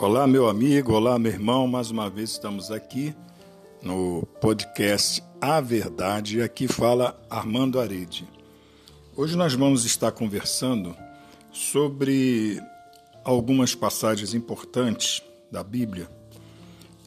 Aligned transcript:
Olá, 0.00 0.28
meu 0.28 0.48
amigo, 0.48 0.92
olá, 0.92 1.18
meu 1.18 1.32
irmão. 1.32 1.66
Mais 1.66 1.90
uma 1.90 2.08
vez 2.08 2.30
estamos 2.30 2.70
aqui 2.70 3.12
no 3.82 4.24
podcast 4.40 5.20
A 5.40 5.60
Verdade. 5.60 6.40
Aqui 6.40 6.68
fala 6.68 7.20
Armando 7.28 7.80
Arede. 7.80 8.24
Hoje 9.16 9.36
nós 9.36 9.54
vamos 9.54 9.84
estar 9.84 10.12
conversando 10.12 10.96
sobre 11.52 12.62
algumas 13.24 13.74
passagens 13.74 14.34
importantes 14.34 15.20
da 15.50 15.64
Bíblia. 15.64 16.08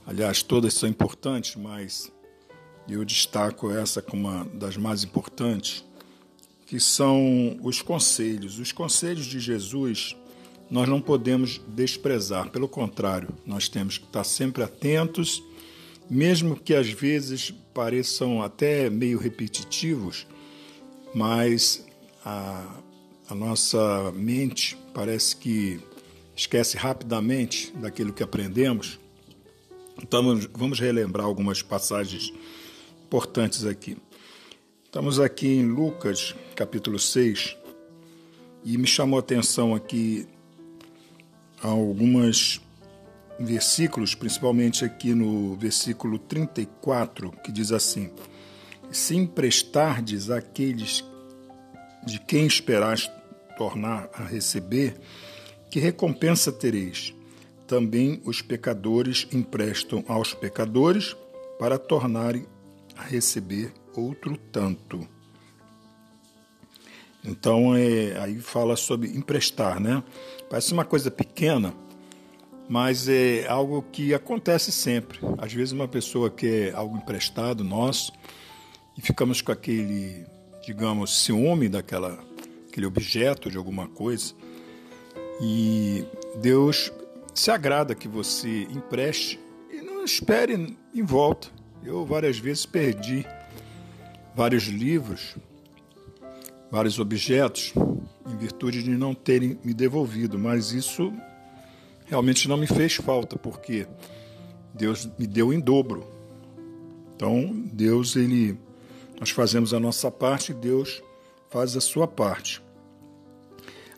Aliás, 0.06 0.44
todas 0.44 0.74
são 0.74 0.90
importantes, 0.90 1.56
mas 1.56 2.12
eu 2.90 3.06
destaco 3.06 3.72
essa 3.72 4.02
como 4.02 4.28
uma 4.28 4.44
das 4.44 4.76
mais 4.76 5.06
importantes, 5.06 5.86
que 6.66 6.78
são 6.78 7.58
os 7.64 7.82
conselhos. 7.82 8.60
Os 8.60 8.74
conselhos 8.74 9.28
de 9.28 9.40
Jesus 9.40 10.14
nós 10.72 10.88
não 10.88 11.02
podemos 11.02 11.60
desprezar, 11.68 12.50
pelo 12.50 12.66
contrário, 12.66 13.28
nós 13.46 13.68
temos 13.68 13.98
que 13.98 14.06
estar 14.06 14.24
sempre 14.24 14.64
atentos, 14.64 15.44
mesmo 16.10 16.56
que 16.56 16.74
às 16.74 16.90
vezes 16.90 17.52
pareçam 17.74 18.42
até 18.42 18.90
meio 18.90 19.20
repetitivos, 19.20 20.26
mas 21.14 21.86
a, 22.24 22.82
a 23.30 23.36
nossa 23.36 24.14
mente 24.14 24.78
parece 24.94 25.36
que 25.36 25.82
esquece 26.34 26.78
rapidamente 26.78 27.74
daquilo 27.76 28.14
que 28.14 28.24
aprendemos. 28.24 28.98
Então 30.02 30.40
vamos 30.54 30.80
relembrar 30.80 31.26
algumas 31.26 31.62
passagens 31.62 32.34
importantes 33.06 33.66
aqui. 33.66 33.98
Estamos 34.86 35.20
aqui 35.20 35.48
em 35.48 35.68
Lucas, 35.68 36.34
capítulo 36.56 36.98
6, 36.98 37.58
e 38.64 38.78
me 38.78 38.88
chamou 38.88 39.18
a 39.18 39.20
atenção 39.20 39.76
aqui 39.76 40.28
alguns 41.62 42.62
versículos, 43.40 44.16
principalmente 44.16 44.86
aqui 44.86 45.14
no 45.14 45.56
versículo 45.56 46.20
34, 46.20 47.32
que 47.44 47.52
diz 47.52 47.72
assim: 47.72 48.10
Se 48.92 49.16
emprestardes 49.16 50.30
àqueles 50.30 51.04
de 52.06 52.20
quem 52.20 52.46
esperais 52.46 53.10
tornar 53.58 54.10
a 54.14 54.24
receber, 54.24 55.00
que 55.70 55.80
recompensa 55.80 56.52
tereis? 56.52 57.14
Também 57.68 58.22
os 58.26 58.42
pecadores 58.42 59.28
emprestam 59.32 60.04
aos 60.08 60.34
pecadores 60.34 61.16
para 61.58 61.78
tornarem 61.78 62.46
a 62.98 63.04
receber 63.04 63.72
outro 63.96 64.36
tanto. 64.36 65.08
Então, 67.24 67.76
é, 67.76 68.18
aí 68.20 68.40
fala 68.40 68.76
sobre 68.76 69.10
emprestar, 69.10 69.80
né? 69.80 70.04
Parece 70.50 70.74
uma 70.74 70.84
coisa 70.84 71.12
pequena, 71.12 71.74
mas 72.68 73.08
é 73.08 73.48
algo 73.48 73.84
que 73.92 74.14
acontece 74.14 74.72
sempre. 74.72 75.20
Às 75.38 75.54
vezes 75.54 75.72
uma 75.72 75.88
pessoa 75.88 76.30
quer 76.30 76.74
algo 76.74 76.98
emprestado 76.98 77.64
nosso 77.64 78.12
e 78.98 79.02
ficamos 79.02 79.42
com 79.42 79.52
aquele, 79.52 80.26
digamos, 80.66 81.24
ciúme 81.24 81.70
daquela 81.70 82.20
aquele 82.72 82.86
objeto 82.86 83.52
de 83.52 83.58
alguma 83.58 83.88
coisa. 83.88 84.34
E 85.42 86.06
Deus 86.38 86.92
se 87.34 87.52
agrada 87.52 87.94
que 87.94 88.08
você 88.08 88.64
empreste 88.64 89.40
e 89.70 89.82
não 89.82 90.04
espere 90.04 90.78
em 90.94 91.04
volta. 91.04 91.50
Eu 91.84 92.06
várias 92.06 92.40
vezes 92.40 92.66
perdi 92.66 93.26
vários 94.36 94.64
livros 94.64 95.36
vários 96.72 96.98
objetos 97.00 97.74
em 98.26 98.38
virtude 98.38 98.82
de 98.82 98.92
não 98.92 99.14
terem 99.14 99.60
me 99.64 99.74
devolvido, 99.74 100.40
mas 100.40 100.72
isso 100.72 101.14
realmente 102.06 102.48
não 102.48 102.58
me 102.58 102.66
fez 102.66 102.96
falta, 102.96 103.38
porque 103.38 103.86
Deus 104.74 105.10
me 105.20 105.28
deu 105.28 105.52
em 105.52 105.60
dobro. 105.60 106.08
Então, 107.16 107.52
Deus, 107.74 108.16
ele 108.16 108.58
nós 109.20 109.30
fazemos 109.30 109.74
a 109.74 109.80
nossa 109.80 110.10
parte, 110.10 110.54
Deus 110.54 111.04
faz 111.50 111.76
a 111.76 111.82
sua 111.82 112.08
parte. 112.08 112.62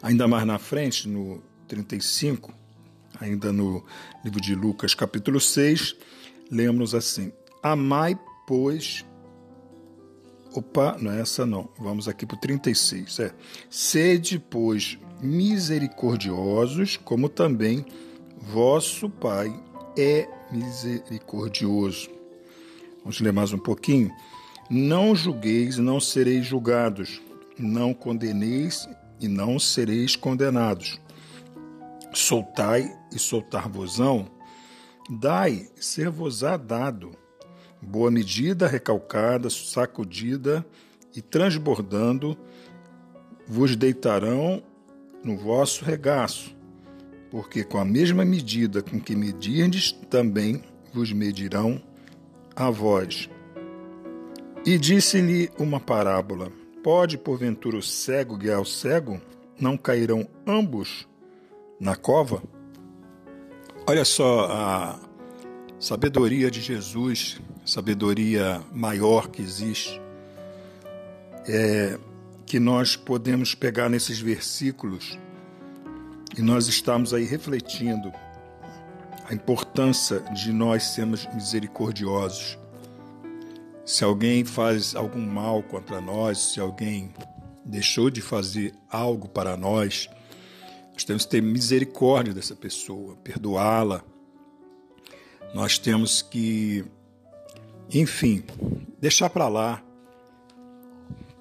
Ainda 0.01 0.28
mais 0.28 0.45
na 0.45 0.59
frente, 0.59 1.07
no 1.07 1.41
35, 1.67 2.53
ainda 3.22 3.53
no 3.53 3.85
livro 4.25 4.41
de 4.41 4.53
Lucas, 4.53 4.94
capítulo 4.94 5.39
6, 5.39 5.95
lemos 6.51 6.94
assim: 6.94 7.31
Amai, 7.62 8.19
pois, 8.45 9.06
Opa, 10.56 10.97
não 11.00 11.12
é 11.12 11.19
essa 11.19 11.46
não. 11.46 11.68
Vamos 11.80 12.08
aqui 12.08 12.25
para 12.25 12.38
o 12.38 12.40
36. 12.40 13.19
É. 13.19 13.34
Sede, 13.69 14.38
pois, 14.38 15.00
misericordiosos, 15.19 16.96
como 16.97 17.28
também 17.28 17.84
vosso 18.38 19.09
Pai 19.09 19.52
é 19.97 20.30
misericordioso. 20.52 22.09
Vamos 23.00 23.19
ler 23.19 23.34
mais 23.34 23.52
um 23.52 23.58
pouquinho. 23.58 24.12
Não 24.69 25.16
julgueis 25.16 25.78
e 25.78 25.81
não 25.81 26.00
sereis 26.00 26.46
julgados. 26.46 27.19
Não 27.58 27.94
condeneis 27.94 28.88
e 29.19 29.28
não 29.28 29.58
sereis 29.58 30.16
condenados. 30.16 31.00
Soltai 32.13 32.96
e 33.12 33.18
soltar-vosão. 33.18 34.28
Dai, 35.09 35.68
ser-vos-á 35.75 36.58
dado 36.58 37.22
boa 37.83 38.09
medida, 38.09 38.67
recalcada, 38.67 39.49
sacudida 39.49 40.66
e 41.16 41.21
transbordando, 41.21 42.38
vos 43.47 43.75
deitarão 43.75 44.63
no 45.23 45.38
vosso 45.38 45.85
regaço, 45.85 46.55
porque 47.29 47.63
com 47.63 47.77
a 47.77 47.85
mesma 47.85 48.25
medida 48.25 48.81
com 48.81 48.99
que 48.99 49.16
medirdes, 49.16 49.91
também 50.09 50.63
vos 50.94 51.11
medirão 51.11 51.81
a 52.55 52.69
vós. 52.69 53.29
E 54.65 54.77
disse-lhe 54.77 55.50
uma 55.57 55.79
parábola: 55.79 56.51
Pode, 56.83 57.17
porventura, 57.17 57.77
o 57.77 57.81
cego 57.81 58.38
guiar 58.38 58.61
o 58.61 58.65
cego? 58.65 59.19
Não 59.59 59.77
cairão 59.77 60.27
ambos 60.47 61.07
na 61.79 61.95
cova? 61.95 62.41
Olha 63.85 64.05
só 64.05 64.47
a 64.50 65.00
sabedoria 65.83 66.49
de 66.49 66.61
Jesus 66.61 67.41
sabedoria 67.66 68.61
maior 68.71 69.27
que 69.27 69.41
existe, 69.41 70.01
é 71.45 71.99
que 72.45 72.57
nós 72.57 72.95
podemos 72.95 73.53
pegar 73.53 73.89
nesses 73.89 74.17
versículos 74.17 75.19
e 76.38 76.41
nós 76.41 76.69
estamos 76.69 77.13
aí 77.13 77.25
refletindo 77.25 78.13
a 79.29 79.33
importância 79.33 80.21
de 80.33 80.53
nós 80.53 80.83
sermos 80.83 81.27
misericordiosos. 81.33 82.57
Se 83.85 84.05
alguém 84.05 84.45
faz 84.45 84.95
algum 84.95 85.25
mal 85.25 85.61
contra 85.63 86.00
nós, 86.00 86.53
se 86.53 86.61
alguém 86.61 87.13
deixou 87.65 88.09
de 88.09 88.21
fazer 88.21 88.73
algo 88.89 89.27
para 89.27 89.57
nós, 89.57 90.09
nós 90.94 91.03
temos 91.03 91.25
que 91.25 91.31
ter 91.31 91.41
misericórdia 91.41 92.33
dessa 92.33 92.55
pessoa, 92.55 93.17
perdoá-la. 93.17 94.12
Nós 95.53 95.78
temos 95.78 96.22
que 96.22 96.86
enfim, 97.91 98.44
deixar 99.00 99.30
para 99.30 99.47
lá, 99.47 99.84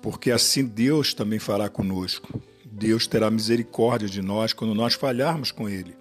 porque 0.00 0.30
assim 0.30 0.64
Deus 0.64 1.14
também 1.14 1.38
fará 1.38 1.68
conosco. 1.68 2.40
Deus 2.64 3.06
terá 3.06 3.30
misericórdia 3.30 4.08
de 4.08 4.20
nós 4.20 4.52
quando 4.52 4.74
nós 4.74 4.94
falharmos 4.94 5.50
com 5.50 5.68
Ele. 5.68 5.96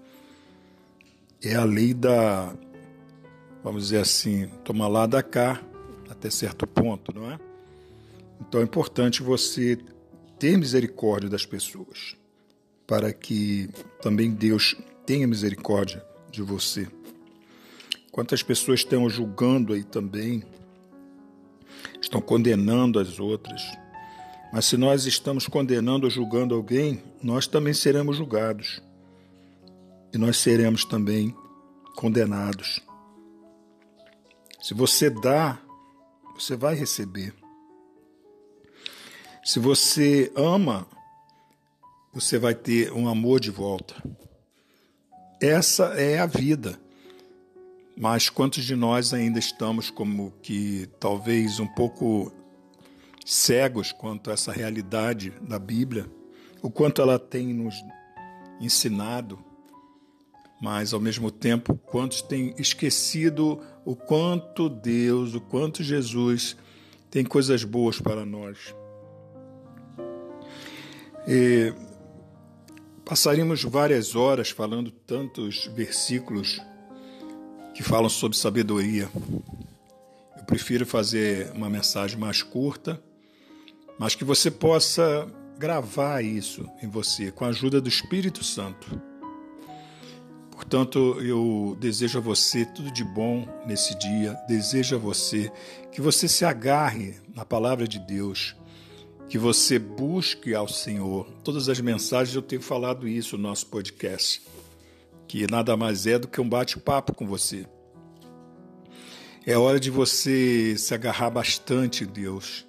É 1.42 1.56
a 1.56 1.64
lei 1.64 1.94
da, 1.94 2.54
vamos 3.64 3.84
dizer 3.84 4.00
assim, 4.00 4.48
tomar 4.64 4.88
lá 4.88 5.06
da 5.06 5.22
cá, 5.22 5.62
até 6.10 6.30
certo 6.30 6.66
ponto, 6.66 7.14
não 7.14 7.32
é? 7.32 7.40
Então 8.40 8.62
é 8.62 8.64
importante 8.64 9.22
você 9.22 9.78
ter 10.40 10.58
misericórdia 10.58 11.30
das 11.30 11.46
pessoas, 11.46 12.16
para 12.88 13.14
que 13.14 13.70
também 14.02 14.32
Deus 14.32 14.76
tenha 15.06 15.28
misericórdia 15.28 16.03
de 16.32 16.41
você. 16.41 16.88
Quantas 18.11 18.43
pessoas 18.43 18.81
estão 18.81 19.09
julgando 19.09 19.73
aí 19.73 19.84
também, 19.84 20.43
estão 22.02 22.19
condenando 22.19 22.99
as 22.99 23.19
outras. 23.19 23.61
Mas 24.52 24.66
se 24.66 24.75
nós 24.75 25.05
estamos 25.05 25.47
condenando 25.47 26.05
ou 26.05 26.11
julgando 26.11 26.53
alguém, 26.53 27.02
nós 27.23 27.47
também 27.47 27.73
seremos 27.73 28.17
julgados. 28.17 28.81
E 30.13 30.17
nós 30.17 30.37
seremos 30.37 30.84
também 30.84 31.34
condenados. 31.96 32.81
Se 34.61 34.73
você 34.73 35.09
dá, 35.09 35.58
você 36.35 36.55
vai 36.58 36.75
receber. 36.75 37.34
Se 39.43 39.58
você 39.58 40.31
ama, 40.35 40.85
você 42.13 42.37
vai 42.37 42.53
ter 42.53 42.91
um 42.91 43.08
amor 43.08 43.40
de 43.40 43.49
volta. 43.49 43.96
Essa 45.41 45.85
é 45.96 46.19
a 46.19 46.25
vida. 46.25 46.78
Mas 48.02 48.30
quantos 48.30 48.64
de 48.64 48.76
nós 48.76 49.14
ainda 49.14 49.38
estamos 49.38 49.92
como 49.92 50.34
que 50.42 50.90
talvez 51.00 51.59
um 51.59 51.68
pouco 51.68 52.34
cegos 53.24 53.92
quanto 53.92 54.32
a 54.32 54.34
essa 54.34 54.52
realidade 54.52 55.32
da 55.40 55.59
Bíblia, 55.59 56.12
o 56.64 56.72
quanto 56.72 57.00
ela 57.00 57.20
tem 57.20 57.53
nos 57.53 57.76
ensinado, 58.59 59.38
mas 60.59 60.96
ao 60.96 61.00
mesmo 61.00 61.30
tempo, 61.30 61.76
quantos 61.78 62.24
têm 62.24 62.56
esquecido 62.58 63.62
o 63.86 63.96
quanto 63.96 64.68
Deus, 64.68 65.36
o 65.36 65.42
quanto 65.42 65.84
Jesus 65.84 66.58
tem 67.12 67.24
coisas 67.24 67.64
boas 67.64 68.02
para 68.02 68.26
nós. 68.26 68.74
E 71.28 71.72
passaríamos 73.06 73.64
várias 73.64 74.16
horas 74.16 74.50
falando 74.50 74.90
tantos 74.90 75.68
versículos 75.76 76.59
que 77.82 77.88
falam 77.88 78.10
sobre 78.10 78.38
sabedoria. 78.38 79.10
Eu 80.38 80.44
prefiro 80.46 80.86
fazer 80.86 81.52
uma 81.56 81.68
mensagem 81.68 82.16
mais 82.16 82.44
curta, 82.44 83.02
mas 83.98 84.14
que 84.14 84.24
você 84.24 84.52
possa 84.52 85.28
gravar 85.58 86.24
isso 86.24 86.70
em 86.84 86.88
você 86.88 87.32
com 87.32 87.44
a 87.44 87.48
ajuda 87.48 87.82
do 87.82 87.90
Espírito 87.90 88.44
Santo. 88.44 89.02
Portanto, 90.52 91.18
eu 91.22 91.76
desejo 91.80 92.20
a 92.20 92.22
você 92.22 92.66
tudo 92.66 92.92
de 92.92 93.04
bom 93.04 93.48
nesse 93.66 93.98
dia, 93.98 94.38
desejo 94.48 94.96
a 94.96 95.00
você 95.00 95.52
que 95.92 96.02
você 96.02 96.28
se 96.28 96.46
agarre 96.46 97.16
na 97.36 97.44
palavra 97.44 97.88
de 97.88 97.98
Deus, 97.98 98.56
que 99.28 99.40
você 99.40 99.80
busque 99.80 100.54
ao 100.54 100.68
Senhor. 100.68 101.28
Todas 101.44 101.68
as 101.68 101.80
mensagens 101.80 102.36
eu 102.36 102.44
tenho 102.44 102.62
falado 102.62 103.08
isso 103.08 103.38
no 103.38 103.44
nosso 103.50 103.66
podcast, 103.66 104.44
que 105.32 105.50
nada 105.50 105.78
mais 105.78 106.06
é 106.08 106.20
do 106.20 106.28
que 106.28 106.42
um 106.42 106.50
bate-papo 106.50 107.16
com 107.16 107.26
você. 107.26 107.66
É 109.46 109.58
hora 109.58 109.80
de 109.80 109.90
você 109.90 110.76
se 110.78 110.94
agarrar 110.94 111.30
bastante 111.30 112.04
em 112.04 112.08
Deus. 112.08 112.68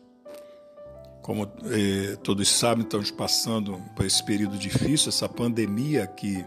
Como 1.23 1.43
eh, 1.64 2.17
todos 2.23 2.49
sabem, 2.49 2.85
estamos 2.85 3.11
passando 3.11 3.82
por 3.97 4.06
esse 4.06 4.25
período 4.25 4.56
difícil, 4.56 5.09
essa 5.09 5.29
pandemia 5.29 6.06
que 6.06 6.44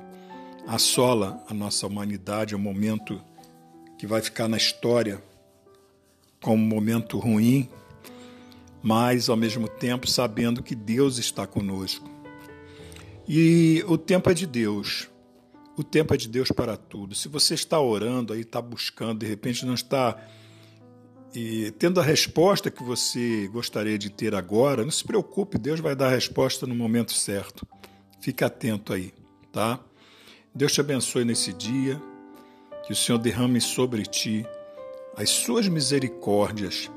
assola 0.66 1.44
a 1.50 1.54
nossa 1.54 1.86
humanidade, 1.86 2.54
é 2.54 2.58
um 2.58 2.62
momento 2.62 3.22
que 3.98 4.08
vai 4.08 4.22
ficar 4.22 4.48
na 4.48 4.56
história 4.56 5.22
como 6.42 6.64
um 6.64 6.66
momento 6.66 7.20
ruim, 7.20 7.70
mas 8.82 9.28
ao 9.28 9.36
mesmo 9.36 9.68
tempo 9.68 10.10
sabendo 10.10 10.64
que 10.64 10.76
Deus 10.76 11.18
está 11.18 11.46
conosco. 11.46 12.10
E 13.28 13.84
o 13.86 13.98
tempo 13.98 14.30
é 14.30 14.34
de 14.34 14.48
Deus. 14.48 15.10
O 15.78 15.84
tempo 15.84 16.14
é 16.14 16.18
de 16.18 16.28
Deus 16.28 16.50
para 16.52 16.78
tudo. 16.78 17.14
Se 17.16 17.28
você 17.28 17.54
está 17.54 17.80
orando 17.80 18.34
aí, 18.34 18.42
está 18.42 18.62
buscando, 18.62 19.20
de 19.20 19.26
repente 19.26 19.66
não 19.66 19.74
está 19.74 20.18
e, 21.36 21.72
tendo 21.72 22.00
a 22.00 22.04
resposta 22.04 22.72
que 22.72 22.82
você 22.82 23.50
gostaria 23.52 23.98
de 23.98 24.10
ter 24.10 24.34
agora, 24.34 24.86
não 24.86 24.92
se 24.92 25.04
preocupe, 25.04 25.58
Deus 25.58 25.82
vai 25.82 25.94
dar 25.94 26.08
a 26.08 26.12
resposta 26.12 26.66
no 26.66 26.74
momento 26.74 27.12
certo. 27.12 27.68
Fique 28.22 28.44
atento 28.44 28.94
aí, 28.94 29.14
tá? 29.52 29.80
Deus 30.54 30.72
te 30.72 30.80
abençoe 30.80 31.26
nesse 31.26 31.52
dia, 31.52 32.02
que 32.86 32.94
o 32.94 32.96
Senhor 32.96 33.18
derrame 33.18 33.60
sobre 33.60 34.04
ti 34.04 34.46
as 35.18 35.30
suas 35.30 35.68
misericórdias 35.68 36.90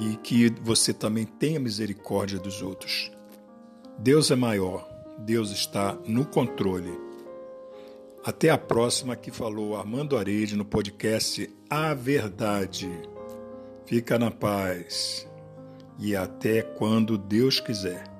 e 0.00 0.16
que 0.16 0.50
você 0.60 0.92
também 0.92 1.24
tenha 1.24 1.60
misericórdia 1.60 2.40
dos 2.40 2.60
outros. 2.60 3.12
Deus 3.98 4.32
é 4.32 4.36
maior, 4.36 4.88
Deus 5.20 5.50
está 5.52 5.96
no 6.06 6.24
controle. 6.24 6.90
Até 8.24 8.48
a 8.48 8.56
próxima 8.56 9.14
que 9.14 9.30
falou 9.30 9.76
Armando 9.76 10.16
Arede 10.16 10.56
no 10.56 10.64
podcast 10.64 11.46
A 11.68 11.92
Verdade. 11.92 12.90
Fica 13.84 14.18
na 14.18 14.30
paz 14.30 15.28
e 15.98 16.16
até 16.16 16.62
quando 16.62 17.18
Deus 17.18 17.60
quiser. 17.60 18.13